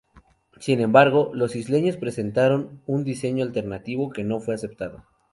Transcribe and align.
Sin 0.59 0.79
embargo, 0.79 1.29
los 1.31 1.55
isleños 1.55 1.95
presentaron 1.95 2.81
un 2.87 3.03
diseño 3.03 3.43
alternativo 3.43 4.09
que 4.09 4.23
no 4.23 4.39
fue 4.39 4.55
aceptado. 4.55 5.05